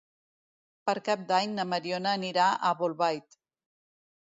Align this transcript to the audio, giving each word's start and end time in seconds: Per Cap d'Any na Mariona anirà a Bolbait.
Per 0.89 0.95
Cap 1.09 1.25
d'Any 1.33 1.53
na 1.59 1.67
Mariona 1.75 2.15
anirà 2.21 2.49
a 2.55 2.73
Bolbait. 2.83 3.41